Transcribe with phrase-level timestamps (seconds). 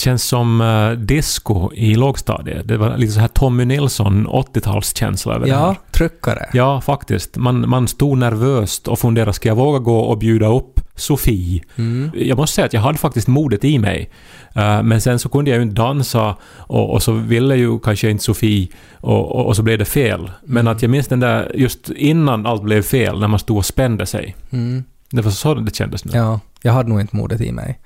[0.00, 2.68] Känns som uh, disco i lågstadiet.
[2.68, 5.76] Det var lite så här Tommy Nilsson 80-talskänsla över det Ja, här.
[5.92, 6.48] tryckare.
[6.52, 7.36] Ja, faktiskt.
[7.36, 11.62] Man, man stod nervöst och funderade, ska jag våga gå och bjuda upp Sofie?
[11.76, 12.10] Mm.
[12.14, 14.10] Jag måste säga att jag hade faktiskt modet i mig.
[14.54, 18.10] Eh, men sen så kunde jag ju inte dansa och, och så ville ju kanske
[18.10, 18.68] inte Sofie
[19.00, 20.30] och, och, och så blev det fel.
[20.44, 23.66] Men att jag minns den där just innan allt blev fel, när man stod och
[23.66, 24.36] spände sig.
[24.50, 24.84] Mm.
[25.10, 26.12] Det var så det kändes nu.
[26.14, 27.78] Ja, jag hade nog inte modet i mig.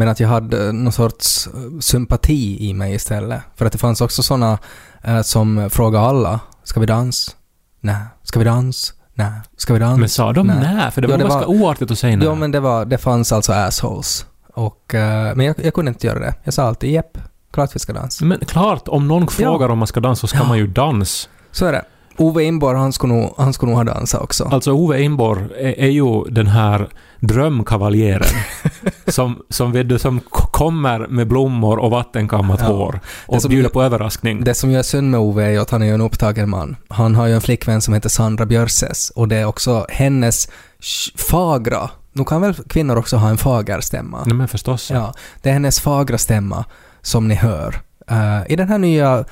[0.00, 3.40] Men att jag hade någon sorts eh, sympati i mig istället.
[3.56, 4.58] För att det fanns också såna
[5.02, 7.36] eh, som frågade alla, ska vi dans?
[7.80, 7.96] Nej.
[8.22, 8.94] Ska vi dans?
[9.14, 9.32] Nej.
[9.56, 9.98] Ska vi dans?
[10.00, 10.90] Men sa de nej?
[10.90, 12.26] För det Ja, var det ganska var- oartigt att säga nej.
[12.26, 14.26] Ja, men det, var, det fanns alltså assholes.
[14.54, 16.34] Och, eh, men jag, jag kunde inte göra det.
[16.44, 17.18] Jag sa alltid jepp,
[17.52, 18.24] klart vi ska dansa.
[18.24, 20.44] Men klart, om någon frågar om man ska dansa så ska Ja.
[20.48, 21.28] man ju dans.
[21.52, 21.84] Så är det.
[22.20, 24.44] Ove Inborg, han skulle nog, han skulle nog ha dansat också.
[24.44, 26.88] Alltså Ove Einborg är, är ju den här
[27.20, 28.28] drömkavaljeren
[29.06, 32.66] som, som, vet du, som kommer med blommor och vattenkammat Ja.
[32.66, 34.44] hår Det och som- bjuder på överraskning.
[34.44, 36.76] Det som gör synd med Ove är ju att han är en upptagen man.
[36.88, 40.48] Han har ju en flickvän som heter Sandra Björses och det är också hennes
[41.16, 44.22] fagra, nu kan väl kvinnor också ha en fager stämma?
[44.26, 44.90] Nej men förstås.
[44.90, 46.64] Ja, det är hennes fagra stämma
[47.02, 47.80] som ni hör.
[48.10, 49.24] Eh, I den här nya,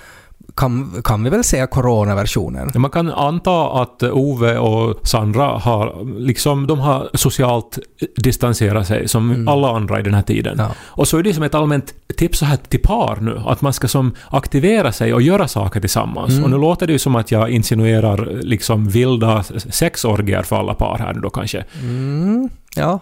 [0.56, 2.70] kan, kan vi väl säga coronaversionen?
[2.74, 7.78] Man kan anta att Ove och Sandra har liksom, de har socialt
[8.16, 9.48] distanserat sig som Mm.
[9.48, 10.56] alla andra i den här tiden.
[10.58, 10.68] Ja.
[10.78, 13.72] Och så är det som ett allmänt tips så här till par nu, att man
[13.72, 16.32] ska som aktivera sig och göra saker tillsammans.
[16.32, 16.44] Mm.
[16.44, 20.98] Och nu låter det ju som att jag insinuerar liksom vilda sexorgier för alla par
[20.98, 21.64] här nu då kanske.
[21.82, 22.48] Mm,
[22.78, 23.00] ja,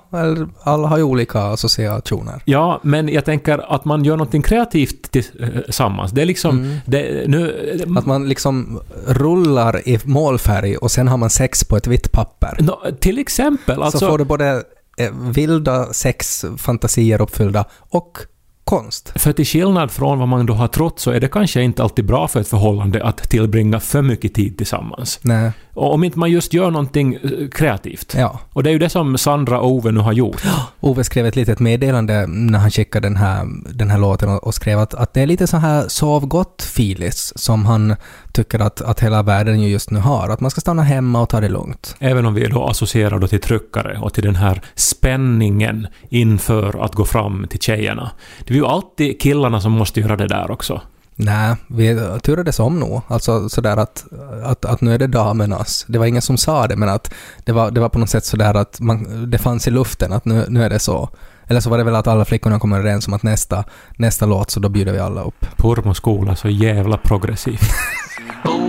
[0.63, 2.43] alla har ju olika associationer.
[2.45, 6.13] Ja, men jag tänker att man gör någonting kreativt tillsammans.
[6.13, 6.59] Det är liksom...
[6.59, 6.77] Mm.
[6.87, 11.87] Det, nu, Att man liksom rullar i målfärg och sen har man sex på ett
[11.87, 12.57] vitt papper.
[12.61, 13.99] Nå, till exempel, alltså...
[13.99, 14.63] så får du både
[14.99, 18.19] eh, vilda sexfantasier uppfyllda och
[18.67, 19.13] konst.
[19.15, 22.07] För till skillnad från vad man då har trott så är det kanske inte alltid
[22.07, 25.19] bra för ett förhållande att tillbringa för mycket tid tillsammans.
[25.23, 28.15] Nej, Och om inte man just gör någonting eh, kreativt.
[28.19, 28.41] ja.
[28.53, 30.43] Och det är ju det som Sandra och Ove nu har gjort.
[30.81, 34.55] Ove skrev ett litet meddelande när han skickade den här, den här låten och, och
[34.55, 37.97] skrev att, att det är lite så här sov gott filis som han
[38.33, 40.29] tycker att, att hela världen ju just nu har.
[40.29, 41.97] Att man ska stanna hemma och ta det lugnt.
[41.99, 46.95] Även om vi då associerar då till tryckare och till den här spänningen inför att
[46.95, 48.11] gå fram till tjejerna.
[48.47, 50.81] Det ju alltid killarna som måste göra det där också.
[51.19, 53.03] Nej, vi turades om nog.
[53.09, 54.05] Alltså sådär att,
[54.45, 55.85] att, att nu är det damernas.
[55.89, 58.25] Det var ingen som sa det, men att det var, det var på något sätt
[58.25, 61.11] sådär att man, det fanns i luften att nu, nu är det så.
[61.49, 63.65] Eller så var det väl att alla flickorna kom överens om att nästa,
[63.97, 65.47] nästa låt så då bjuder vi alla upp.
[65.57, 67.71] Pormoskola, så jävla progressivt.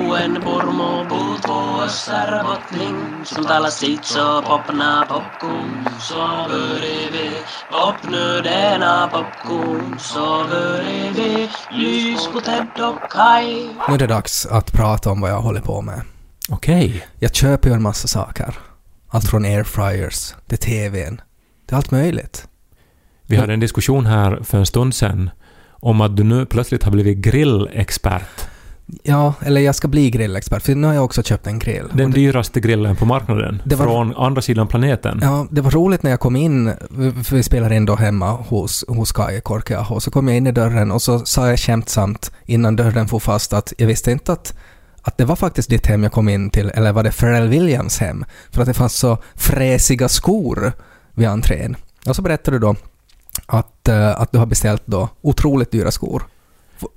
[0.08, 0.98] Buen purmu
[3.26, 6.82] som talar sitt så popna popcorn, sover
[7.12, 7.32] vi,
[7.72, 10.84] popnödena popcorn, sover
[11.16, 13.70] vi, lys på Ted och Kai.
[13.88, 16.02] Nu är det dags att prata om vad jag håller på med.
[16.50, 17.08] Okej.
[17.20, 18.56] Jag köper ju en massa saker.
[19.10, 21.22] Allt från airfryers till TVn.
[21.66, 22.48] Det är allt möjligt.
[23.26, 25.30] Vi hade en diskussion här för en stund sedan
[25.70, 28.48] om att du nu plötsligt har blivit grillexpert.
[29.04, 31.84] Ja, eller jag ska bli grillexpert, för nu har jag också köpt en grill.
[31.94, 33.62] Den det, dyraste grillen på marknaden.
[33.66, 35.20] Var- Från andra sidan planeten.
[35.22, 36.74] ja, det var roligt när jag kom in,
[37.24, 40.38] för vi spelar in då hemma hos, hos Kai i Korkeaho, och så kom jag
[40.38, 44.12] in i dörren och så sa jag skämtsamt innan dörren får fast att jag visste
[44.12, 44.54] inte att
[45.02, 48.00] att det var faktiskt ditt hem jag kom in till, eller var det Pharrell Williams
[48.00, 48.26] hem?
[48.52, 50.74] För att det fanns så fräsiga skor
[51.14, 51.76] vid entrén.
[52.08, 52.76] Och så berättade du då
[53.46, 56.24] att, eh, att du har beställt då otroligt dyra skor.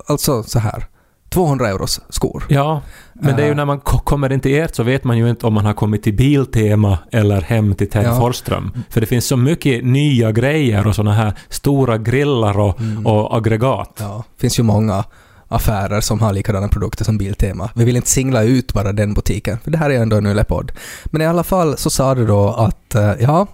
[0.07, 0.85] Alltså så här,
[1.33, 2.43] 200 euros skor.
[2.49, 2.81] Ja,
[3.13, 3.55] men det är ju Eh.
[3.57, 5.73] när man ko- kommer in till ert så vet man ju inte om man har
[5.73, 8.19] kommit till Biltema eller hem till Ted Ja.
[8.19, 8.71] Forsström.
[8.89, 13.05] För det finns så mycket nya grejer och såna här stora grillar och, Mm.
[13.07, 13.97] och aggregat.
[13.99, 15.03] Ja, finns ju många
[15.47, 17.69] affärer som har likadana produkter som Biltema.
[17.75, 20.25] Vi vill inte singla ut bara den butiken, för det här är ju ändå en
[20.27, 20.71] Yle-podd.
[21.05, 23.47] Men i alla fall så sa du då att, eh, ja,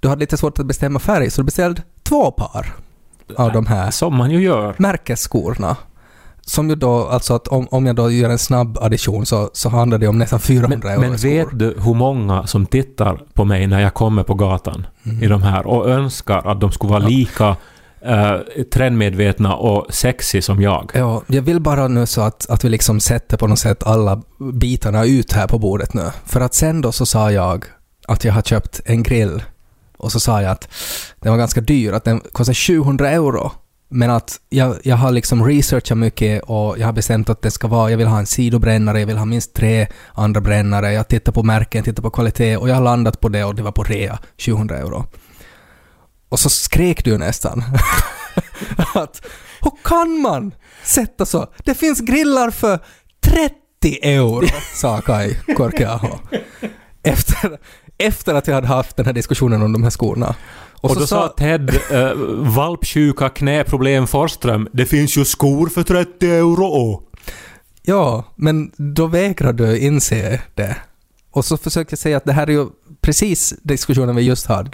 [0.00, 2.74] du hade lite svårt att bestämma färg, så du beställde två par
[3.36, 4.74] av de här Som man ju gör.
[4.78, 5.76] märkesskorna.
[6.46, 9.68] Som ju då, alltså att om, om jag då gör en snabb addition så, så
[9.68, 13.44] handlar det om nästan 400 Men, euro men vet du hur många som tittar på
[13.44, 15.22] mig när jag kommer på gatan Mm.
[15.22, 17.56] i de här och önskar att de skulle vara lika
[18.00, 18.36] eh,
[18.74, 20.90] trendmedvetna och sexy som jag?
[20.94, 24.22] Ja, jag vill bara nu så att, att vi liksom sätter på något sätt alla
[24.52, 26.10] bitarna ut här på bordet nu.
[26.24, 27.64] För att sen då så sa jag
[28.08, 29.42] att jag har köpt en grill
[29.96, 30.68] och så sa jag att
[31.20, 33.52] den var ganska dyr, att den kostar 700 euro.
[33.92, 37.68] Men att jag, jag har liksom researchat mycket och jag har bestämt att det ska
[37.68, 41.32] vara, jag vill ha en sidobrännare, jag vill ha minst tre andra brännare, jag tittar
[41.32, 43.82] på märken, tittar på kvalitet och jag har landat på det och det var på
[43.82, 45.06] rea, 700 euro.
[46.28, 47.64] Och så skrek du nästan.
[48.94, 49.26] att
[49.60, 50.54] hur kan man
[50.84, 51.46] sätta så?
[51.64, 52.78] Det finns grillar för
[53.24, 53.54] 30
[54.02, 56.18] euro, sa Kai Korkeaho.
[57.02, 57.58] Efter,
[57.98, 60.34] efter att jag hade haft den här diskussionen om de här skorna.
[60.82, 62.12] Och, så då sa Ted, äh,
[62.56, 67.02] valpsjuka knäproblem Forsström, det finns ju skor för 30 euro och.
[67.82, 70.76] Ja, men då vägrar du inse det.
[71.30, 72.66] Och så försökte jag säga att det här är ju
[73.00, 74.70] precis diskussionen vi just hade.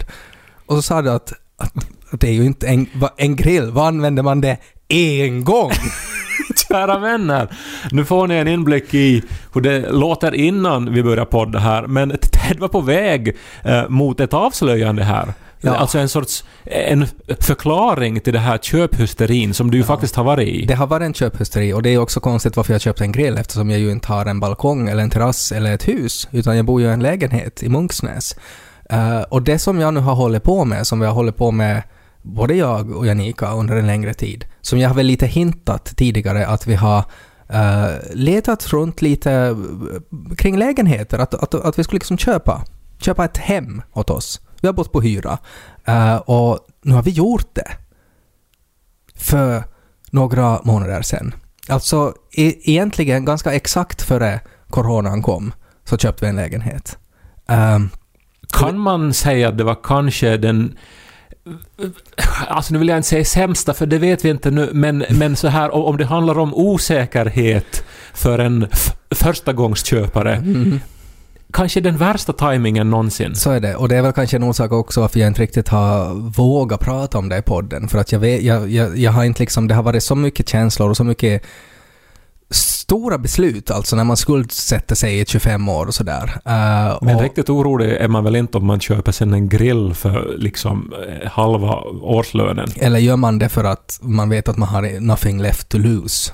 [0.65, 1.73] Och så sa du att, att
[2.11, 4.57] det är ju inte en, en grill, vad använder man det
[4.87, 5.71] en gång?
[6.69, 7.47] Kära vänner,
[7.91, 9.23] nu får ni en inblick i
[9.53, 14.19] hur det låter innan vi börjar podda här, men Ted var på väg eh, mot
[14.19, 15.33] ett avslöjande här.
[15.61, 15.75] Ja.
[15.75, 17.07] Alltså en sorts en
[17.39, 20.65] förklaring till det här köphysterin som du ju faktiskt har varit i.
[20.65, 23.37] Det har varit en köphysteri och det är också konstigt varför jag köpte en grill
[23.37, 26.65] eftersom jag ju inte har en balkong eller en terrass eller ett hus utan jag
[26.65, 28.35] bor ju i en lägenhet i Munksnäs.
[28.89, 31.51] Eh, och det som jag nu har hållit på med, som vi har hållit på
[31.51, 31.83] med
[32.21, 36.47] både jag och Janika under en längre tid, som jag har väl lite hintat tidigare
[36.47, 37.03] att vi har
[37.49, 42.63] eh, letat runt lite eh, kring lägenheter, att, att, att vi skulle liksom köpa,
[42.99, 44.41] köpa ett hem åt oss.
[44.61, 45.37] Vi har bott på hyra
[45.85, 47.71] eh, och nu har vi gjort det
[49.15, 49.63] för
[50.11, 51.33] några månader sedan.
[51.67, 54.39] Alltså e- egentligen ganska exakt före
[54.69, 55.53] coronan kom
[55.83, 56.97] så köpte vi en lägenhet.
[57.47, 57.89] Ehm,
[58.51, 60.77] Kan man säga att det var kanske den...
[62.47, 65.35] Alltså nu vill jag inte säga sämsta, för det vet vi inte nu, men, men
[65.35, 67.83] så här om det handlar om osäkerhet
[68.13, 68.67] för en
[69.15, 70.43] förstagångsköpare,
[71.53, 73.35] kanske den värsta tajmingen någonsin.
[73.35, 73.75] så är det.
[73.75, 77.17] Och det är väl kanske en orsak också varför jag inte riktigt har vågat prata
[77.17, 77.87] om det i podden.
[77.87, 80.49] För att jag vet, jag, jag, jag har inte liksom, det har varit så mycket
[80.49, 81.43] känslor och så mycket
[82.51, 86.39] stora beslut, alltså när man skuldsätter sig i 25 år och sådär.
[86.45, 89.93] Eh, Men och, riktigt orolig är man väl inte om man köper sen en grill
[89.93, 92.69] för liksom eh, halva årslönen.
[92.75, 96.31] Eller gör man det för att man vet att man har nothing left to lose?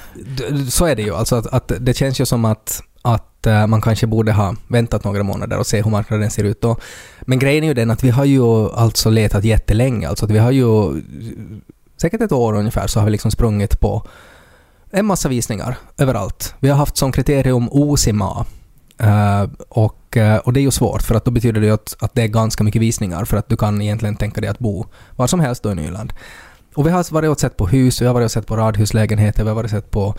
[0.70, 1.14] Så är det ju.
[1.14, 5.04] Alltså att, att det känns ju som att, att eh, man kanske borde ha väntat
[5.04, 6.76] några månader och se hur marknaden ser ut då.
[7.20, 10.08] Men grejen är ju den att vi har ju alltså letat jättelänge.
[10.08, 11.02] Alltså att vi har ju
[11.96, 14.06] säkert ett år ungefär så har vi liksom sprungit på
[14.90, 16.54] en massa visningar överallt.
[16.60, 18.46] Vi har haft som kriterium OSIMA.
[19.02, 21.72] Uh, eh, och, eh, och det är ju svårt för att då betyder det ju
[21.72, 24.58] att, att det är ganska mycket visningar för att du kan egentligen tänka dig att
[24.58, 26.12] bo var som helst då i Nyland.
[26.74, 29.42] Och vi har varit och sett på hus, vi har varit och sett på radhuslägenheter,
[29.42, 30.14] vi har varit och sett på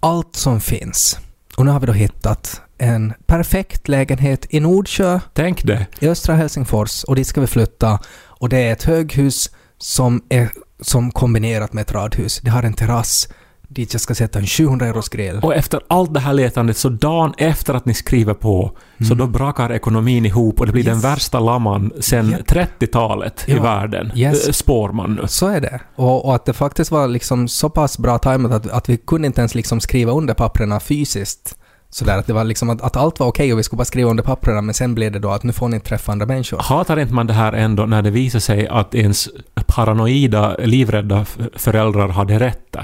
[0.00, 1.18] allt som finns.
[1.56, 5.86] Och nu har vi då hittat en perfekt lägenhet i Nordsjö Tänk det.
[5.98, 7.98] i östra Helsingfors och dit ska vi flytta.
[8.24, 10.50] Och det är ett höghus som är
[10.80, 12.40] som kombinerat med ett radhus.
[12.42, 13.28] Det har en terrass
[13.72, 15.40] dit jag ska sätta en 700 euros grill.
[15.42, 18.76] Och efter allt det här letandet, så dagen efter att ni skriver på,
[19.08, 21.04] så då brakar ekonomin ihop och det blir den Mm.
[21.04, 21.16] Yes.
[21.16, 22.40] värsta lamman sen Japp.
[22.80, 23.62] 30-talet i Ja.
[23.62, 24.12] världen.
[24.14, 24.46] Yes.
[24.48, 25.22] Eh, Spår man nu.
[25.28, 25.80] Så är det.
[25.96, 29.26] Och, och att det faktiskt var liksom så pass bra tajmat att, att vi kunde
[29.26, 31.56] inte ens liksom skriva under papperna fysiskt.
[31.92, 34.10] Sådär att det var liksom att, att allt var okej och vi skulle bara skriva
[34.10, 36.58] under papperna men sen blev det då att nu får ni inte träffa andra människor.
[36.58, 39.28] Hatar inte man det här ändå när det visar sig att ens
[39.66, 42.76] paranoida, livrädda föräldrar hade rätt?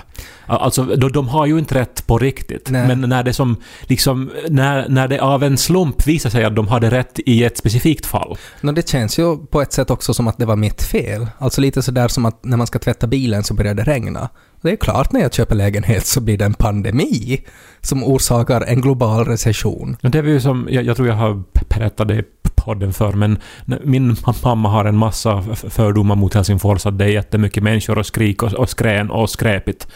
[0.46, 2.70] Alltså, de, de har ju inte rätt på riktigt.
[2.70, 2.86] Nej.
[2.86, 6.68] Men när det som, liksom, när, när det av en slump visar sig att de
[6.68, 8.38] hade rätt i ett specifikt fall.
[8.60, 11.26] No, det känns ju på ett sätt också som att det var mitt fel.
[11.38, 14.28] Alltså lite sådär som att när man ska tvätta bilen så börjar det regna.
[14.62, 17.40] Det är klart när jag köper lägenhet så blir det en pandemi
[17.80, 19.96] som orsakar en global recession.
[20.00, 22.22] Det är ju som, jag, jag tror jag har berättat det i
[22.54, 23.38] podden för men
[23.84, 28.42] min mamma har en massa fördomar mot Helsingfors att det är jättemycket människor och skrik
[28.42, 29.88] och, och skrän och skräpigt.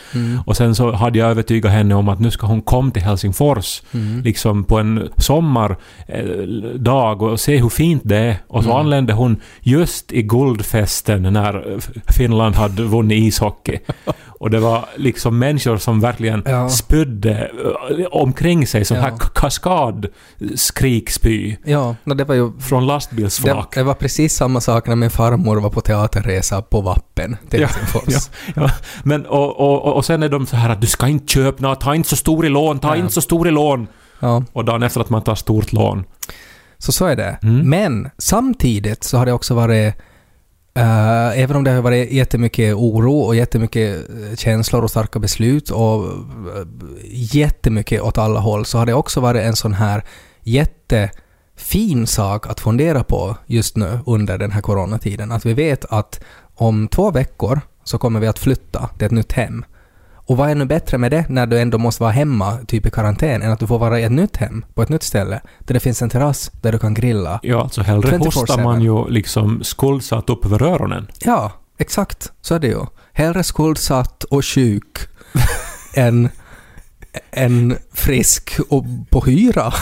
[0.47, 3.83] Och sen så hade jag övertygat henne om att nu ska hon komma till Helsingfors
[3.95, 4.21] Mm.
[4.23, 8.37] liksom på en sommardag och se hur fint det är.
[8.49, 8.81] Och så Mm.
[8.81, 11.79] anlände hon just i guldfesten när
[12.13, 13.79] Finland hade vunnit ishockey.
[14.41, 16.69] Och det var liksom människor som verkligen Ja.
[16.69, 17.51] spydde
[17.99, 19.03] eh, omkring sig, sån Ja.
[19.03, 20.07] här kaskad
[20.55, 22.53] skrikspy Ja, no, det var ju...
[22.61, 23.75] från Det, lastbilsflak.
[23.75, 27.67] det var precis samma sak när min farmor var på teaterresa på Vappen till Ja,
[27.67, 28.31] Helsingfors.
[28.55, 28.71] ja, ja.
[29.03, 31.63] Men och, och, och- och sen är de så här att du ska inte köpa
[31.63, 32.97] nå, ta inte så stor i lån, ta Ja.
[32.97, 33.87] inte så stor i lån.
[34.21, 36.05] Ja, Och dagen efter att man tar stort lån.
[36.79, 37.39] så så är det.
[37.43, 37.71] Mm.
[37.71, 39.95] Men samtidigt så har det också varit
[40.75, 45.71] Eh, även om det har varit jättemycket oro och jättemycket eh, känslor och starka beslut
[45.71, 46.15] och uh,
[47.11, 50.05] jättemycket åt alla håll så har det också varit en sån här
[50.43, 55.33] jättefin sak att fundera på just nu under den här coronatiden.
[55.33, 56.21] Att vi vet att
[56.55, 59.65] om två veckor så kommer vi att flytta till ett nytt hem.
[60.31, 62.91] Och vad är nu bättre med det när du ändå måste vara hemma, typ i
[62.91, 65.75] karantän, än att du får vara i ett nytt hem, på ett nytt ställe, där
[65.75, 67.41] det finns en terrass där du kan grilla.
[67.43, 68.25] Ja, alltså hellre 24/7.
[68.25, 71.07] hostar man ju liksom skuldsatt upp över öronen.
[71.19, 72.33] Ja, exakt.
[72.41, 72.81] Så är det ju.
[73.13, 74.99] Hellre skuldsatt och sjuk
[75.95, 76.29] än,
[77.31, 79.73] än frisk och på hyra.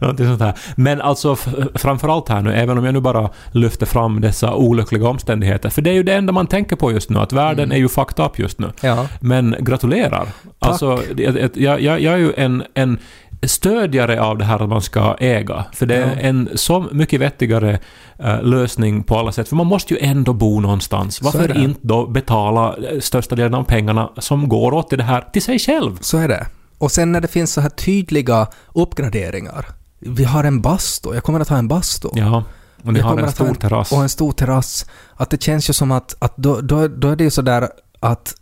[0.00, 0.54] Någonting sånt här.
[0.76, 1.36] Men alltså
[1.74, 5.90] framförallt här nu, även om jag nu bara lyfter fram dessa olyckliga omständigheter, för det
[5.90, 7.72] är ju det enda man tänker på just nu, att världen Mm.
[7.76, 8.70] är ju fucked up just nu.
[8.80, 9.06] Ja.
[9.20, 10.28] Men gratulerar.
[10.58, 12.98] Alltså, det- det- jag, jag, jag är ju en, en
[13.42, 15.64] stödjare av det här att man ska äga.
[15.72, 16.20] För det är Ja.
[16.20, 17.78] en så mycket vettigare
[18.18, 19.48] eh, lösning på alla sätt.
[19.48, 21.22] För man måste ju ändå bo någonstans.
[21.22, 25.24] Varför inte då betala eh, största delen av pengarna som går åt till det här
[25.32, 25.98] till sig själv?
[26.00, 26.46] Så är det.
[26.78, 29.66] Och sen när det finns så här tydliga uppgraderingar.
[30.06, 32.08] Vi har en bastu, jag kommer att ha en bastu.
[32.14, 32.44] Ja.
[32.84, 33.92] Och ni Jag har en stor terrass.
[33.92, 34.86] Och en stor terrass.
[35.16, 37.68] Att det känns ju som att, att då, då, då är det ju sådär
[38.00, 38.34] att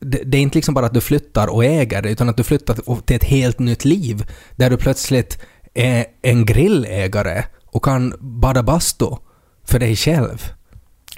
[0.00, 2.44] det, det är inte liksom bara att du flyttar och äger det, utan att du
[2.44, 5.38] flyttar till ett helt nytt liv, där du plötsligt
[5.74, 9.06] är en grillägare och kan bada bastu
[9.64, 10.52] för dig själv.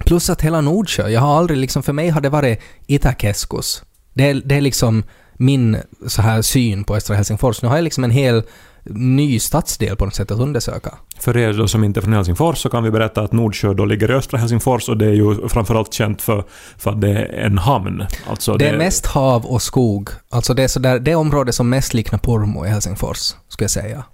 [0.05, 3.83] Plus att hela Nordsjö, jag har aldrig liksom, för mig har det varit Itäkeskus.
[4.15, 5.03] Det är, det är liksom
[5.35, 5.77] min
[6.07, 7.63] så här syn på Östra Helsingfors.
[7.63, 8.43] Nu har jag liksom en hel
[8.91, 10.95] ny stadsdel på något sätt att undersöka.
[11.19, 13.85] För er då som inte är från Helsingfors så kan vi berätta att Nordsjö då
[13.85, 16.45] ligger i östra Helsingfors och det är ju framförallt känt för,
[16.79, 18.03] för att det är en hamn.
[18.31, 20.11] Alltså Det är mest hav och skog.
[20.31, 24.05] Alltså det är sådär, det område som mest liknar Pormo i Helsingfors, skulle jag säga.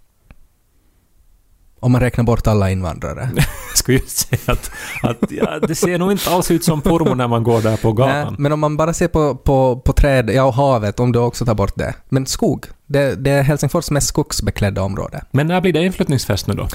[1.81, 3.31] Om man räknar bort alla invandrare.
[3.37, 4.71] Jag skulle ju säga att,
[5.03, 7.89] att ja, det ser nog inte alls ut som Pormo när man går där på
[7.89, 8.37] Nej, gatan.
[8.39, 11.45] men om man bara ser på, på, på träd, ja och havet, om du också
[11.45, 11.95] tar bort det.
[12.09, 15.25] Men skog, det, det är Helsingfors mest skogsbeklädda område.
[15.31, 16.69] Men när blir det inflyttningsfest nu då?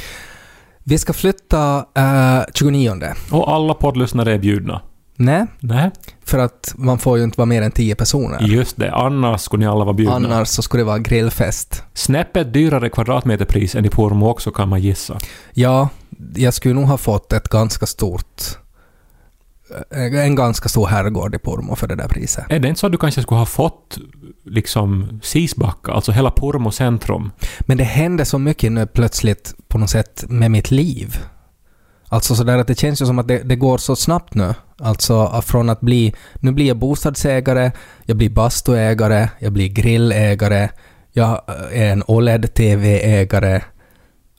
[0.84, 3.14] Vi ska flytta eh, 29.
[3.32, 4.82] Och alla poddlyssnare är bjudna?
[5.18, 5.92] Nej, Nej,
[6.26, 8.42] för att man får ju inte vara mer än 10 personer.
[8.48, 8.92] just det.
[8.92, 10.16] Annars skulle ni alla vara bjudna.
[10.16, 11.84] Annars så skulle det vara grillfest.
[11.94, 15.18] Snäppet dyrare kvadratmeterpris än i Pormo också kan man gissa.
[15.54, 15.90] Ja,
[16.36, 18.42] jag skulle nog ha fått ett ganska stort...
[19.92, 22.46] eh, En ganska stor herrgård i Pormo för det där priset.
[22.50, 23.98] Är det inte så att du kanske skulle ha fått
[24.46, 27.32] liksom Sisbacka, alltså hela Pormo centrum?
[27.62, 31.18] Men det hände så mycket nu plötsligt på något sätt med mitt liv.
[32.10, 34.54] Alltså sådär att det känns ju som att det, det går så snabbt nu.
[34.80, 36.14] Alltså ah, från att bli...
[36.40, 37.72] Nu blir jag bostadsägare,
[38.06, 40.70] jag blir bastuägare, jag blir grillägare,
[41.12, 43.62] jag eh, är en OLED-TV-ägare.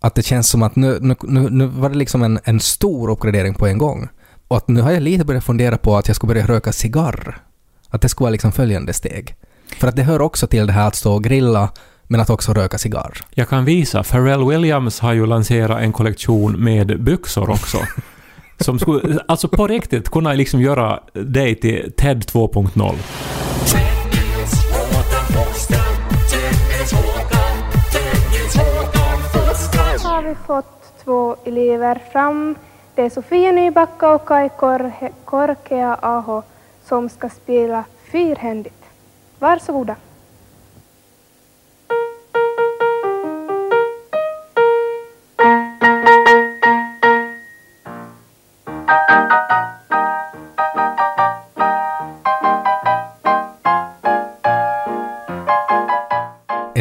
[0.01, 3.11] Att det känns som att nu, nu, nu, nu var det liksom en, en stor
[3.11, 4.09] uppgradering på en gång.
[4.49, 7.43] Och att nu har jag lite börjat fundera på att jag ska börja röka cigarr.
[7.91, 9.35] Att det ska vara liksom följande steg.
[9.79, 11.71] För att det hör också till det här att stå och grilla,
[12.09, 13.19] men att också röka cigarr.
[13.31, 14.03] Jag kan visa.
[14.03, 17.79] Pharrell Williams har ju lanserat en kollektion med byxor också.
[18.61, 22.95] som skulle, alltså på riktigt, kunna liksom göra dig till Ted 2.0.
[30.17, 32.55] har vi fått två elever fram.
[32.95, 34.49] Det är Sofia Nybacka och Kai
[35.25, 36.43] Korkea Aho
[36.85, 38.85] som ska spela fyrhändigt.
[39.39, 39.97] Varsågoda.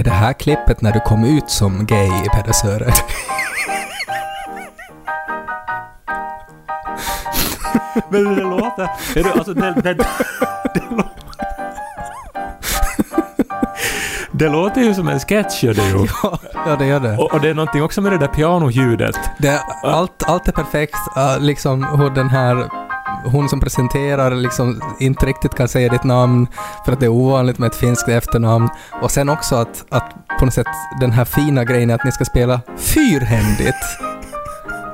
[0.05, 2.93] Det här klippet när du kom ut som gay i Pedersöre?
[8.09, 8.83] Men det låter...
[9.15, 10.05] Är det, alltså, det, det, det,
[14.31, 16.07] det låter ju som en sketch, gör det ju.
[16.65, 17.17] ja, det gör det.
[17.17, 19.19] Och, och det är någonting också med det där pianoljudet.
[19.37, 20.97] det allt, allt är perfekt.
[21.39, 22.69] Liksom hur den här
[23.25, 26.47] hon som presenterar liksom inte riktigt kan säga ditt namn
[26.85, 28.69] för att det är ovanligt med ett finskt efternamn.
[29.01, 30.67] Och sen också att, att på något sätt
[30.99, 33.75] den här fina grejen är att ni ska spela fyrhändigt.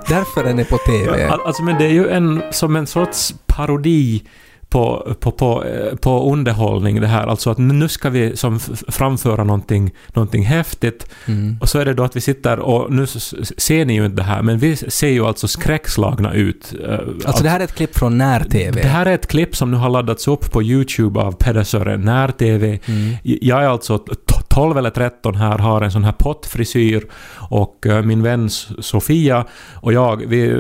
[0.08, 1.22] Därför är ni på TV.
[1.22, 4.24] Ja, Alltså men det är ju en, som en sorts parodi
[4.72, 7.28] på, på, på, eh, på underhållning det här.
[7.28, 11.08] Alltså att nu ska vi som framföra någonting, någonting häftigt.
[11.26, 11.58] Mm.
[11.62, 13.08] Och så är det då att vi sitter och nu
[13.58, 16.74] ser ni ju inte det här, men vi ser ju alltså skräckslagna ut.
[16.90, 18.82] Eh, Alltså det här är ett klipp från när-TV.
[18.82, 22.02] det här är ett klipp som nu har laddats upp på YouTube av Peder Sören
[22.02, 22.80] När-TV.
[22.86, 23.16] Mm.
[23.24, 24.00] Jag är alltså
[24.52, 29.94] 12 eller 13 här, har en sån här pottfrisyr och eh, min vän Sofia och
[29.94, 30.54] jag, vi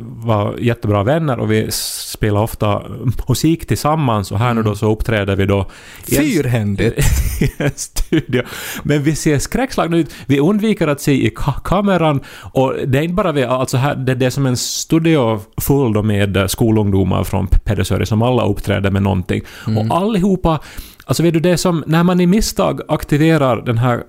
[0.00, 2.82] var jättebra vänner och vi spelar ofta
[3.28, 5.66] musik tillsammans och här nu då så uppträder vi då
[6.08, 6.98] Fyrhändigt.
[7.40, 8.42] i en studio.
[8.82, 10.14] Men vi ser skräckslagna ut.
[10.26, 12.20] Vi undviker att se i ka- kameran
[12.52, 15.92] och det är inte bara vi, alltså här, det, det är som en studio full
[15.92, 19.42] då med eh, skolungdomar från Pedersöre som alla uppträder med någonting.
[19.66, 20.60] Och allihopa,
[21.08, 24.04] alltså vet du det är som när man i misstag aktiverar den här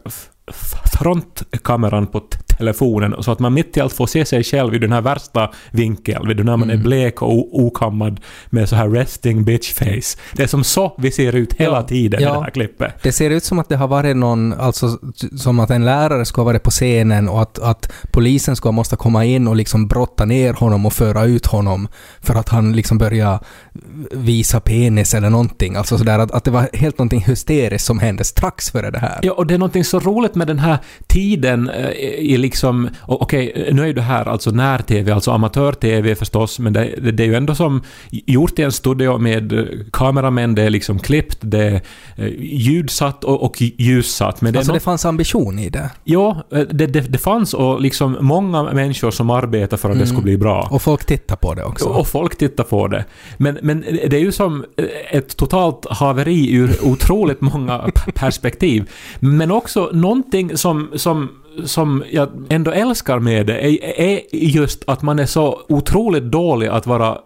[0.99, 2.21] frontkameran på
[2.59, 5.49] telefonen så att man mitt i allt får se sig själv i den här värsta
[5.71, 10.17] vinkeln, du, när man är blek och okammad med så här resting bitch face.
[10.33, 11.83] Det är som så vi ser ut hela Ja.
[11.83, 12.33] tiden i Ja.
[12.33, 12.93] det här klippet.
[13.03, 14.97] Det ser ut som att det har varit någon, alltså
[15.37, 18.95] som att en lärare ska ha varit på scenen och att, att polisen ska måste
[18.95, 21.87] komma in och liksom brotta ner honom och föra ut honom
[22.21, 23.39] för att han liksom börjar
[24.11, 25.75] visa penis eller någonting.
[25.75, 29.19] Alltså sådär att, att det var helt någonting hysteriskt som hände strax före det här.
[29.21, 31.89] Ja, och det är någonting så roligt med den här tiden eh,
[32.19, 32.89] i liksom...
[33.05, 37.23] Okej, nu är ju det här alltså när-TV, alltså amatör-TV förstås, men det, det, det
[37.23, 41.37] är ju ändå som gjort i en studio med eh, kameramän, det är liksom klippt,
[41.41, 41.81] det är
[42.15, 44.41] eh, ljudsatt och, och ljussatt.
[44.41, 45.89] Men det Alltså det fanns ambition i det.
[46.03, 50.21] Ja, eh, det, det, fanns och liksom många människor som arbetar för att det skulle
[50.21, 50.67] bli bra.
[50.71, 51.85] Och folk tittar på det också.
[51.89, 53.05] Och folk tittar på det.
[53.37, 54.65] Men, men det är ju som
[55.11, 58.89] ett totalt haveri ur otroligt många perspektiv.
[59.19, 61.29] Men också någonting som, som,
[61.65, 66.67] som jag ändå älskar med det är, är just att man är så otroligt dålig
[66.67, 67.17] att vara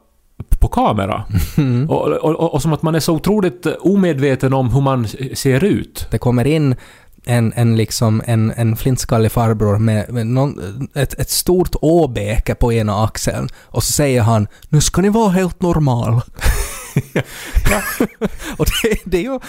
[0.59, 1.23] på kamera.
[1.89, 5.63] Och, och, och, och som att man är så otroligt omedveten om hur man ser
[5.63, 6.07] ut.
[6.11, 6.75] Det kommer in
[7.25, 10.59] en, en, liksom, en, en flintskallig farbror med, med någon,
[10.95, 15.29] ett, ett stort åbäke på ena axeln och så säger han ”Nu ska ni vara
[15.29, 16.21] helt normal”.
[18.57, 19.39] och det, det är ju...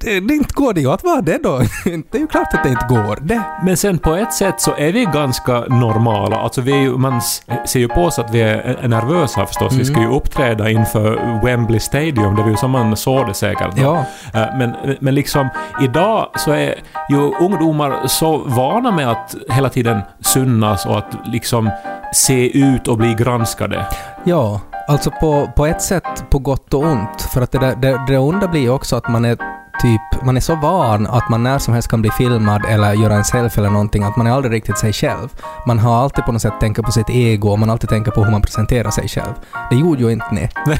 [0.00, 1.58] Det, det inte går det ju att vara det då.
[1.84, 3.18] Det är ju klart att det inte går.
[3.20, 3.42] Det.
[3.64, 6.36] Men sen på ett sätt så är vi ganska normala.
[6.36, 7.20] Alltså vi ju, man
[7.66, 9.72] ser ju på oss att vi är nervösa förstås.
[9.72, 12.36] Vi ska ju uppträda inför Wembley Stadium.
[12.36, 13.76] Det var ju som man såg det säkert.
[13.76, 13.82] då.
[13.82, 14.04] Ja.
[14.40, 15.48] Eh, Men, men liksom
[15.82, 16.74] idag så är
[17.10, 21.70] ju ungdomar så vana med att hela tiden synas och att liksom
[22.14, 23.86] se ut och bli granskade.
[24.24, 27.22] Ja, alltså på, på ett sätt på gott och ont.
[27.34, 29.36] För att det, där, det, det onda blir ju också att man är
[29.82, 33.14] typ, man är så van att man när som helst kan bli filmad eller göra
[33.14, 35.28] en selfie eller någonting, att man är aldrig riktigt sig själv.
[35.66, 38.24] Man har alltid på något sätt tänkt på sitt ego och man alltid tänkt på
[38.24, 39.32] hur man presenterar sig själv.
[39.70, 40.48] Det gjorde ju inte ni.
[40.66, 40.78] Men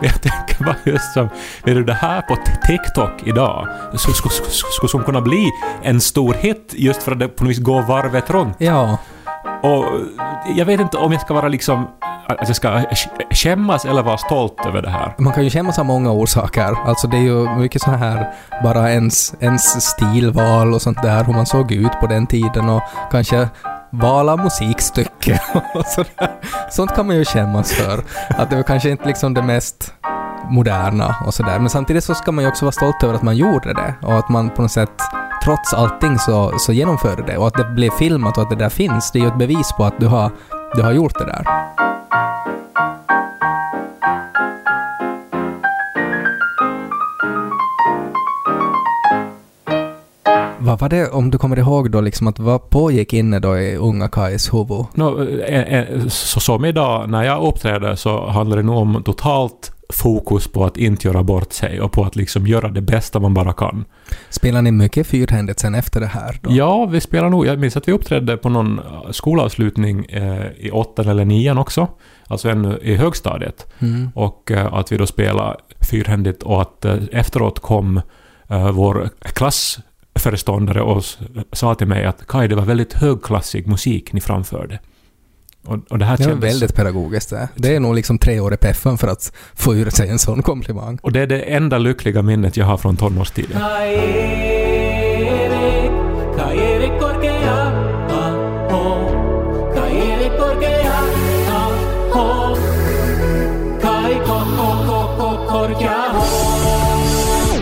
[0.00, 1.28] jag tänker bara just som,
[1.64, 2.36] vet du det här på
[2.66, 3.68] TikTok idag
[4.88, 5.50] skulle kunna bli
[5.82, 8.56] en stor hit just för att det på något vis går varvet runt.
[8.58, 8.98] Ja,
[9.62, 9.84] och
[10.56, 11.88] jag vet inte om jag ska vara liksom,
[12.26, 12.82] att jag ska
[13.30, 15.14] skämmas eller vara stolt över det här.
[15.18, 16.88] man kan ju skämmas av många orsaker.
[16.88, 21.32] Alltså det är ju mycket så här, bara ens, ens stilval och sånt där, hur
[21.32, 23.48] man såg ut på den tiden och kanske
[23.90, 25.40] val av musikstycke
[25.74, 26.30] och sådär.
[26.70, 28.04] Sånt kan man ju skämmas för.
[28.28, 29.94] Att det var kanske inte liksom det mest
[30.48, 31.58] moderna och sådär.
[31.58, 34.18] Men samtidigt så ska man ju också vara stolt över att man gjorde det och
[34.18, 35.02] att man på något sätt
[35.44, 38.68] trots allting så, så genomförde det och att det blev filmat och att det där
[38.68, 39.10] finns.
[39.10, 40.30] Det är ju ett bevis på att du har,
[40.74, 41.44] du har gjort det där.
[50.58, 53.76] Vad var det, om du kommer ihåg då, liksom att vad pågick inne då i
[53.76, 54.84] unga Kais huvud?
[54.94, 59.72] Nå, eh, eh, så som idag när jag uppträder så handlar det nog om totalt
[59.92, 63.34] fokus på att inte göra bort sig och på att liksom göra det bästa man
[63.34, 63.84] bara kan.
[64.28, 66.50] Spelar ni mycket fyrhändigt sen efter det här då?
[66.52, 67.46] Ja, vi spelar nog.
[67.46, 71.88] Jag minns att vi uppträdde på någon eh, skolavslutning eh, i åttan eller nian också.
[72.26, 73.66] Alltså ännu i högstadiet.
[73.78, 74.10] Mm.
[74.14, 75.56] Och eh, att vi då spelade
[75.90, 78.00] fyrhändigt och att eh, efteråt kom
[78.48, 81.04] eh, vår klassföreståndare och
[81.52, 84.78] sa till mig att Kai, det var väldigt högklassig musik ni framförde.
[85.66, 86.50] Och, och det här Det kändes...
[86.50, 87.48] väldigt pedagogiskt det.
[87.54, 90.42] Det är nog liksom tre år i peffen för att få ur sig en sån
[90.42, 90.98] komplimang.
[91.02, 93.60] Och det är det enda lyckliga minnet jag har från tonårstiden.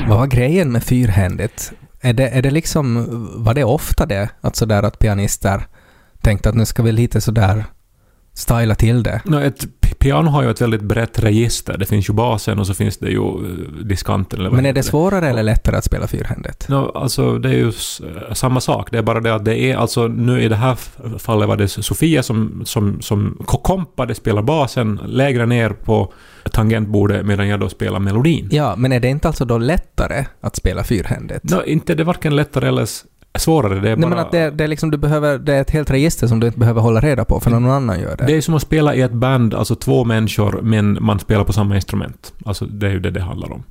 [0.08, 1.72] Vad var grejen med fyrhändigt?
[2.00, 3.06] Är det, är det liksom,
[3.44, 4.28] var det ofta det?
[4.40, 5.66] Att sådär att pianister
[6.20, 7.64] tänkte att nu ska vi lite sådär
[8.38, 9.20] styla till det?
[9.24, 11.78] Nå, ett pi- piano har ju ett väldigt brett register.
[11.78, 14.40] Det finns ju basen och så finns det ju eh, diskanten.
[14.40, 16.68] Eller Men är det svårare eller lättare att spela fyrhändigt?
[16.68, 18.00] No, alltså det är ju s-
[18.32, 18.88] samma sak.
[18.90, 20.76] Det är bara det att det är alltså nu i det här
[21.18, 26.12] fallet var det Sofia som, som, som ko- kompade, spelar basen lägre ner på
[26.52, 28.48] tangentbordet medan jag då spelar melodin.
[28.52, 31.44] Ja, men är det inte alltså då lättare att spela fyrhändigt?
[31.44, 32.86] No, inte det är varken lättare eller
[33.38, 33.74] svårare.
[33.80, 34.08] Det är Nej, bara...
[34.08, 36.46] men att det, det, är liksom, du behöver, det är ett helt register som du
[36.46, 38.26] inte behöver hålla reda på för någon annan gör det.
[38.26, 41.52] Det är som att spela i ett band, alltså två människor, men man spelar på
[41.52, 42.32] samma instrument.
[42.44, 43.62] Alltså det är ju det det handlar om.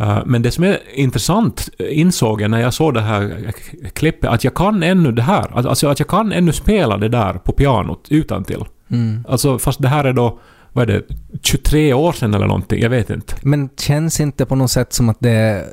[0.00, 3.88] Uh, men det som är intressant eh, insåg jag när jag såg det här k-
[3.92, 5.50] klippet, att jag kan ännu det här.
[5.54, 8.64] Alltså att jag kan ännu spela det där på pianot utan till.
[8.90, 9.24] Mm.
[9.28, 10.38] Alltså fast det här är då,
[10.72, 11.02] vad är det,
[11.42, 13.34] 23 år sedan eller någonting, jag vet inte.
[13.42, 15.64] Men känns inte på något sätt som att det är,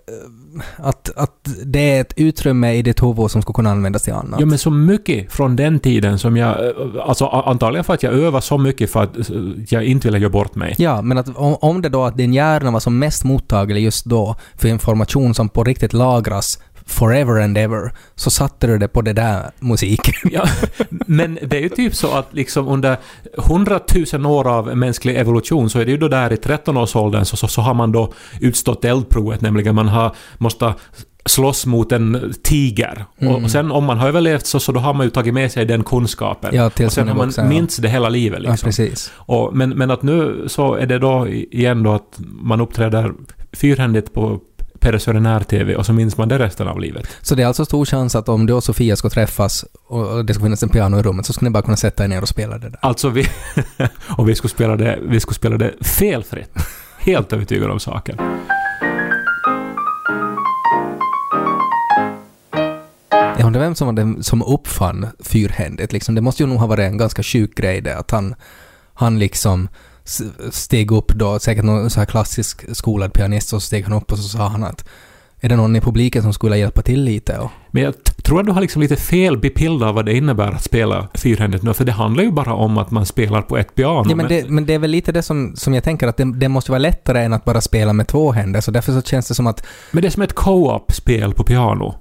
[0.76, 4.40] att, att det är ett utrymme i ditt huvud som ska kunna användas till annat?
[4.40, 6.58] Ja men så mycket från den tiden som jag,
[7.02, 9.36] alltså antagligen för att jag övar så mycket för att eh,
[9.70, 10.76] jag inte ville göra bort mig.
[10.78, 14.06] Ja, men att om, om det då att din hjärna var som mest mottaglig just
[14.06, 16.60] då för information som på riktigt lagras
[16.90, 20.14] forever and ever, så satte du det på det där musiken.
[20.32, 20.44] Ja,
[20.90, 22.98] men det är ju typ så att liksom under
[23.38, 27.48] hundratusen år av mänsklig evolution så är det ju då där i 13-årsåldern så, så,
[27.48, 30.74] så har man då utstått eldprovet, nämligen man har måste
[31.26, 33.06] slåss mot en tiger.
[33.20, 33.44] Mm.
[33.44, 35.66] och sen om man har överlevt så, så då har man ju tagit med sig
[35.66, 36.56] den kunskapen.
[36.56, 37.44] Ja, och sen har man ja.
[37.44, 38.68] minst det hela livet Ja, liksom.
[38.68, 39.12] precis.
[39.16, 43.14] och, men, men att nu så är det då igen då att man uppträder
[43.54, 44.40] fyrhändigt på
[44.80, 47.08] Peder Sörenär-TV och så minns man det resten av livet.
[47.22, 50.34] Så det är alltså stor chans att om du och Sofia ska träffas och det
[50.34, 52.30] ska finnas en piano i rummet så ska ni bara kunna sätta er ner och
[52.30, 52.80] spela det där.
[52.82, 53.26] Alltså vi...
[54.18, 56.52] och vi skulle spela det, vi skulle spela det felfritt.
[57.00, 58.18] Helt övertygad om saken.
[63.38, 65.94] Jag undrar vem som var den som uppfann fyrhändigt.
[65.94, 68.36] Liksom, det måste ju nog ha varit en ganska sjuk grej det, att han,
[68.94, 69.68] han liksom
[70.52, 74.18] steg upp då, säkert någon så här klassisk skolad pianist, så steg han upp och
[74.18, 74.86] så sa han att
[75.42, 77.38] är det någon i publiken som skulle hjälpa till lite?
[77.38, 77.94] Och, Men jag
[78.24, 81.64] tror att du har liksom lite fel bild av vad det innebär att spela fyrhändigt
[81.64, 84.10] nu, för det handlar ju bara om att man spelar på ett piano.
[84.10, 86.34] ja, men, det, men det är väl lite det som, som jag tänker att det,
[86.34, 89.28] det måste vara lättare än att bara spela med två händer, så därför så känns
[89.28, 91.96] det som att men det är som ett co-op-spel på piano.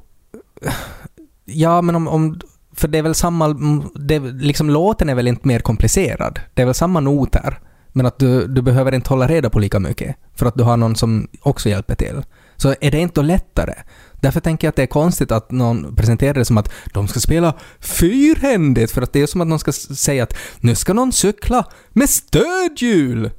[1.44, 2.40] Ja, men om, om
[2.72, 3.48] för det är väl samma,
[3.94, 6.40] det, liksom låten är väl inte mer komplicerad.
[6.54, 7.60] Det är väl samma noter,
[7.98, 10.76] men att du, du behöver inte hålla reda på lika mycket, för att du har
[10.76, 12.22] någon som också hjälper till.
[12.56, 13.74] Så är det inte lättare?
[14.12, 17.20] Därför tänker jag att det är konstigt att någon presenterar det som att de ska
[17.20, 21.12] spela fyrhändigt, för att det är som att någon ska säga att nu ska någon
[21.12, 23.30] cykla med stödhjul!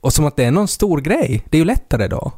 [0.00, 1.44] Och som att det är någon stor grej.
[1.50, 2.32] Det är ju lättare då.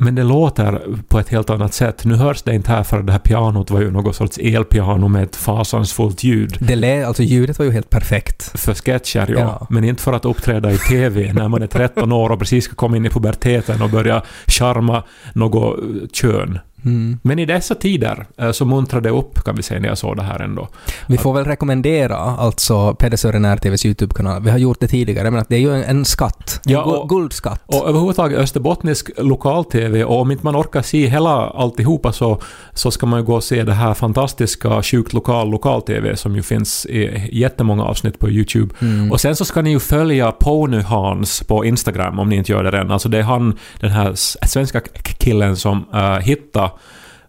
[0.00, 2.04] Men det låter på ett helt annat sätt.
[2.04, 5.22] Nu hörs det inte här för det här pianot var ju något sorts elpiano med
[5.22, 6.56] ett fasansfullt ljud.
[6.60, 8.60] Det alltså ljudet var ju helt perfekt.
[8.60, 9.38] För sketcher, ja.
[9.38, 9.66] Ja.
[9.70, 12.74] Men inte för att uppträda i TV när man är 13 år och precis ska
[12.74, 15.76] komma in i puberteten och börja charma något
[16.12, 16.58] kön.
[16.84, 17.18] Mm.
[17.22, 20.16] Men i dessa tider eh, så muntrade det upp, kan vi säga, när jag såg
[20.16, 20.68] det här ändå.
[21.08, 24.42] Vi får väl rekommendera alltså Peder Sörenär TVs YouTube-kanal.
[24.42, 26.60] Vi har gjort det tidigare, men att det är ju en, skatt.
[26.66, 27.62] En Ja, och- guldskatt.
[27.66, 32.40] Och överhuvudtaget österbottnisk lokal-TV, och om inte man orkar se hela alltihopa så,
[32.72, 36.42] så ska man ju gå och se det här fantastiska Sjukt lokal lokal-TV som ju
[36.42, 38.74] finns i jättemånga avsnitt på YouTube.
[38.80, 39.12] Mm.
[39.12, 42.64] Och sen så ska ni ju följa Pony Hans på Instagram om ni inte gör
[42.64, 42.90] det än.
[42.90, 44.12] Alltså det är han, den här
[44.46, 44.80] svenska
[45.18, 46.67] killen som uh, hittade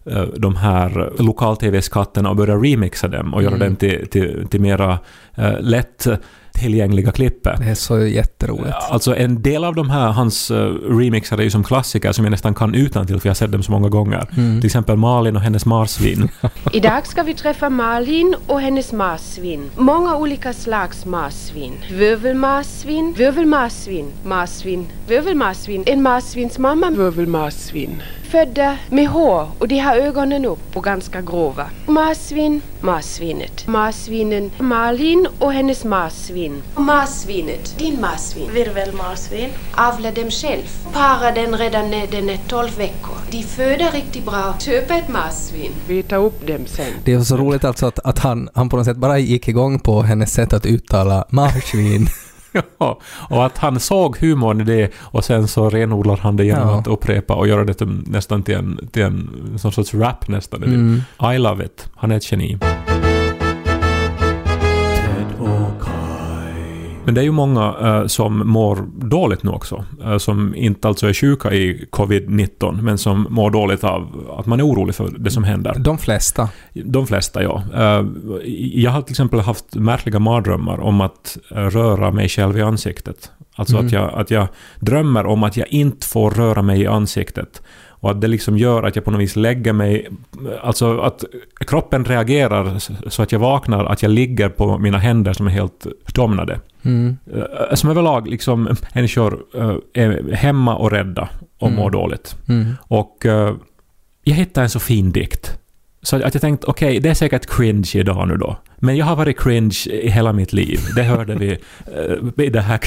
[0.06, 3.66] eh, de här lokal-tv-skatterna och började remixa dem och göra Mm.
[3.68, 4.98] dem till, till, till mera
[5.38, 6.06] uh, lätt
[6.54, 7.58] tillgängliga klippet.
[7.60, 8.74] Det är så jätteroligt.
[8.90, 10.56] Alltså en del av de här, hans uh,
[10.98, 13.52] remixar är ju som klassiker som jag nästan kan utan till för jag har sett
[13.52, 14.28] dem så många gånger.
[14.36, 14.60] Mm.
[14.60, 16.28] Till exempel Malin och hennes marsvin.
[16.72, 19.70] Idag ska vi träffa Malin och hennes marsvin.
[19.76, 21.72] Många olika slags marsvin.
[21.92, 25.84] Virvelmarsvin, virvelmarsvin, marsvin, virvelmarsvin.
[25.86, 28.02] En marsvins mamma Virvelmarsvin.
[28.30, 31.66] Födda med hår och de har ögonen upp och ganska grova.
[31.86, 33.66] Marsvin, marsvinet.
[33.66, 36.62] Marsvinen Malin och hennes marsvin.
[36.76, 38.50] Marsvinet, din marsvin.
[38.52, 39.50] Virvelmarsvin.
[39.74, 40.62] Avla dem själv.
[40.92, 43.16] Para den redan när den är 12 veckor.
[43.30, 44.54] De föder riktigt bra.
[44.58, 45.72] Köp ett marsvin.
[45.88, 46.92] Vi tar upp dem sen.
[47.04, 49.78] Det är så roligt alltså att, att han, han på något sätt bara gick igång
[49.78, 52.08] på hennes sätt att uttala marsvin.
[52.78, 56.68] Ja, och att han såg humorn i det och sen så renodlar han det genom
[56.68, 56.78] Ja.
[56.78, 60.62] att upprepa och göra det till, nästan till en, till en sån sorts rap nästan.
[60.62, 61.02] Mm.
[61.34, 61.88] I love it.
[61.96, 62.58] Han är ett geni.
[67.10, 69.84] Men det är ju många eh, som mår dåligt nu också.
[70.04, 74.60] eh, som inte alltså är sjuka i covid-19, men som mår dåligt av att man
[74.60, 75.74] är orolig för det som händer.
[75.78, 76.48] De flesta.
[76.72, 77.62] De flesta, ja.
[77.74, 78.06] Eh,
[78.74, 83.30] jag har till exempel haft märkliga mardrömmar om att eh, röra mig själv i ansiktet.
[83.54, 83.86] Alltså Mm.
[83.86, 84.48] att, jag, att jag
[84.80, 87.62] drömmer om att jag inte får röra mig i ansiktet.
[87.88, 90.08] Och att det liksom gör att jag på något vis lägger mig...
[90.62, 91.24] Alltså att
[91.66, 92.78] kroppen reagerar
[93.10, 96.60] så att jag vaknar, att jag ligger på mina händer som är helt domnade.
[96.84, 97.16] Mm.
[97.34, 101.92] Eh, Som överlag liksom människor eh, är hemma och rädda och mår Mm.
[101.92, 102.36] dåligt.
[102.48, 102.72] Mm.
[102.82, 103.54] Och eh,
[104.24, 105.56] jag hittade en så fin dikt.
[106.02, 108.56] Så att jag tänkte, okej, det är säkert cringe idag nu då.
[108.76, 110.80] Men jag har varit cringe i hela mitt liv.
[110.96, 111.58] Det hörde vi
[112.44, 112.78] i det här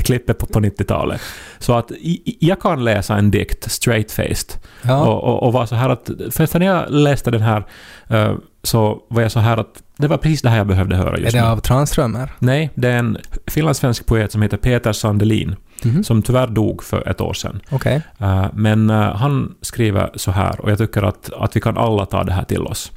[0.00, 1.20] klippet på, på 90-talet.
[1.58, 4.58] Så att i- jag kan läsa en dikt straight-faced.
[4.82, 5.06] Ja.
[5.06, 7.64] Och, och, och var så här att, för, för när jag läste den här
[8.08, 11.16] eh, så var jag så här att det var precis det här jag behövde höra
[11.16, 11.46] är just det nu.
[11.48, 12.32] av Tranströmer?
[12.38, 16.04] Nej, det är en finlandssvensk poet som heter Peter Sandelin, Mhm.
[16.04, 17.60] som tyvärr dog för ett år sedan.
[17.70, 18.02] Okej.
[18.18, 22.06] Eh, Men eh, han skriver så här, och jag tycker att, att vi kan alla
[22.06, 22.92] ta det här till oss.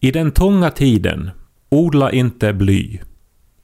[0.00, 1.30] I den tunga tiden,
[1.68, 2.98] odla inte bly.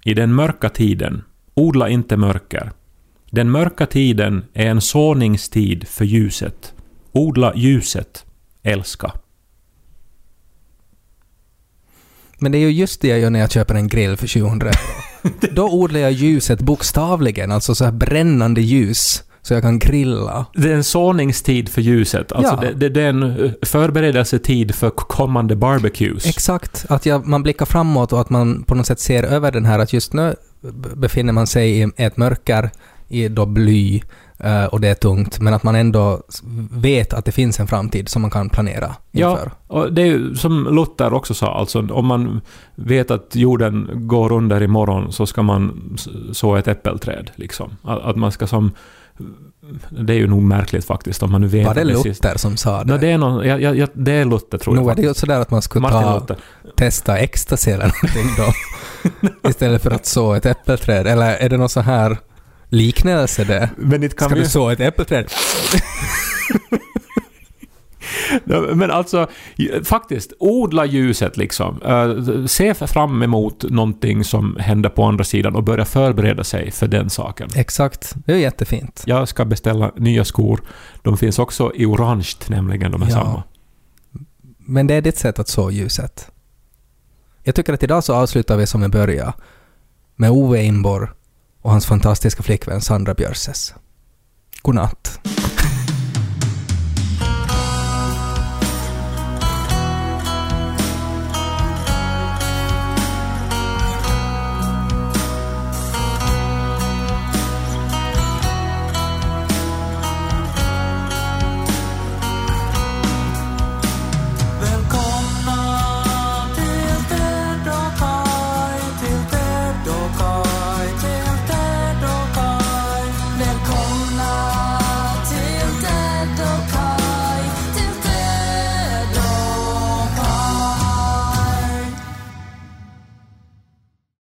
[0.05, 1.23] I den mörka tiden,
[1.59, 2.73] odla inte mörker.
[3.31, 6.75] Den mörka tiden är en såningstid för ljuset.
[7.13, 8.25] Odla ljuset,
[8.63, 9.13] älska.
[12.39, 14.69] Men det är ju just det jag gör när jag köper en grill för 700
[14.69, 15.35] euro.
[15.55, 20.47] Då odlar jag ljuset bokstavligen, alltså så här brännande ljus, så jag kan grilla.
[20.55, 22.33] Det är en såningstid för ljuset.
[22.33, 22.61] Alltså Ja.
[22.61, 26.27] det, det, det är en eh, förberedelsetid för kommande barbecues.
[26.27, 29.65] Exakt, att jag, man blickar framåt och att man på något sätt ser över den
[29.65, 30.35] här att just nu
[30.97, 32.71] befinner man sig i ett mörker,
[33.09, 34.03] i då bly,
[34.39, 36.23] eh, och det är tungt, men att man ändå
[36.71, 39.51] vet att det finns en framtid som man kan planera Ja, inför.
[39.67, 42.41] och det är ju som Luther också sa, alltså om man
[42.75, 45.97] vet att jorden går under imorgon så ska man
[46.33, 47.31] så ett äppelträd.
[47.35, 47.77] Liksom.
[47.83, 48.73] Att man ska som...
[49.91, 51.67] Det är ju nog märkligt faktiskt om man nu vet...
[51.67, 52.93] Var det Luther som sa det?
[52.93, 54.83] No, det, är någon, ja, ja, det är Luther tror jag.
[54.83, 56.37] Nog är det ju sådär att man skulle Martin ta, Luther.
[56.77, 58.53] testa ecstasy eller någonting då,
[59.49, 61.07] istället för att så ett äppelträd.
[61.07, 62.19] Eller är det någon så här
[62.69, 63.71] liknelse det?
[63.77, 64.43] Men inte kan Ska vi...
[64.43, 65.27] du så ett äppelträd?
[68.75, 69.29] Men alltså,
[69.85, 71.83] faktiskt, odla ljuset liksom.
[71.83, 76.89] Eh, se fram emot någonting som händer på andra sidan och börja förbereda sig för
[76.89, 77.49] den saken.
[77.55, 79.03] Exakt, det är jättefint.
[79.07, 80.61] Jag ska beställa nya skor.
[81.03, 83.13] De finns också i orange nämligen, de är Ja.
[83.13, 83.43] samma.
[84.59, 86.31] Men det är ditt sätt att så ljuset.
[87.43, 89.33] Jag tycker att idag så avslutar vi som vi började.
[90.17, 91.09] Med Ove Imborg
[91.63, 93.75] och hans fantastiska flickvän Sandra Björses.
[94.63, 95.21] God natt.